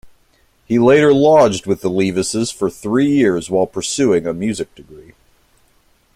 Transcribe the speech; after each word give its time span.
He 0.65 0.79
later 0.79 1.13
lodged 1.13 1.67
with 1.67 1.81
the 1.81 1.89
Leavises 1.91 2.51
for 2.51 2.71
three 2.71 3.11
years 3.11 3.51
while 3.51 3.67
pursuing 3.67 4.25
a 4.25 4.33
Music 4.33 4.73
degree. 4.73 5.13